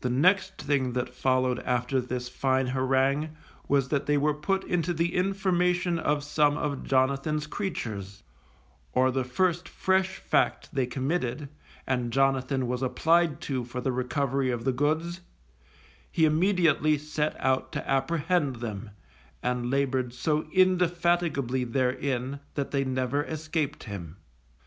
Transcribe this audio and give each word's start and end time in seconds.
The 0.00 0.08
next 0.08 0.62
thing 0.62 0.94
that 0.94 1.12
followed 1.12 1.58
after 1.58 2.00
this 2.00 2.26
fine 2.26 2.68
harangue 2.68 3.36
was 3.68 3.90
that 3.90 4.06
they 4.06 4.16
were 4.16 4.32
put 4.32 4.64
into 4.64 4.94
the 4.94 5.14
information 5.14 5.98
of 5.98 6.24
some 6.24 6.56
of 6.56 6.84
Jonathan's 6.88 7.46
creatures; 7.46 8.22
or 8.94 9.10
the 9.10 9.24
first 9.24 9.68
fresh 9.68 10.16
fact 10.16 10.70
they 10.72 10.86
committed 10.86 11.50
and 11.86 12.14
Jonathan 12.14 12.66
was 12.66 12.80
applied 12.82 13.42
to 13.42 13.62
for 13.62 13.82
the 13.82 13.92
recovery 13.92 14.48
of 14.50 14.64
the 14.64 14.72
goods, 14.72 15.20
he 16.10 16.24
immediately 16.24 16.96
set 16.96 17.36
out 17.38 17.72
to 17.72 17.86
apprehend 17.86 18.56
them, 18.56 18.88
and 19.42 19.68
laboured 19.70 20.14
so 20.14 20.48
indefatigably 20.50 21.62
therein 21.62 22.40
that 22.54 22.70
they 22.70 22.84
never 22.84 23.22
escaped 23.24 23.84
him. 23.84 24.16